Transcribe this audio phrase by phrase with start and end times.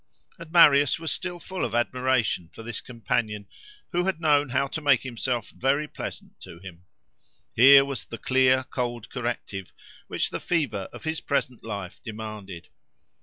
[0.39, 3.45] And Marius was still full of admiration for this companion,
[3.91, 6.85] who had known how to make himself very pleasant to him.
[7.55, 9.71] Here was the clear, cold corrective,
[10.07, 12.69] which the fever of his present life demanded.